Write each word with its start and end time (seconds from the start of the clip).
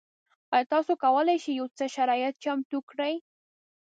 ایا 0.55 0.69
تاسو 0.73 0.91
کولی 1.03 1.37
شئ 1.43 1.51
یو 1.59 1.67
څه 1.77 1.85
شرایط 1.95 2.33
چمتو 2.43 2.77
کړئ؟ 2.89 3.13